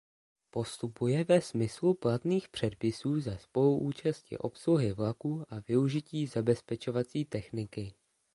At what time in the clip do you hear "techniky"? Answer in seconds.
7.25-7.93